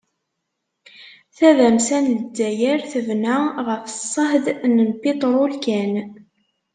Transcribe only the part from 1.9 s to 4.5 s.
n Lezzayer tebna ɣef ṣṣehd